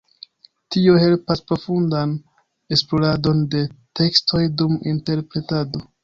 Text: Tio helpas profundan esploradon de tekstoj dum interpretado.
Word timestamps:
Tio 0.75 0.93
helpas 1.01 1.41
profundan 1.49 2.15
esploradon 2.77 3.43
de 3.51 3.61
tekstoj 3.99 4.41
dum 4.63 4.73
interpretado. 4.93 5.83